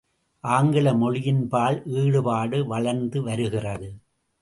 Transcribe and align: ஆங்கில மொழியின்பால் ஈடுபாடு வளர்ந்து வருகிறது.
ஆங்கில 0.43 0.93
மொழியின்பால் 0.93 1.77
ஈடுபாடு 1.95 2.67
வளர்ந்து 2.67 3.21
வருகிறது. 3.23 3.89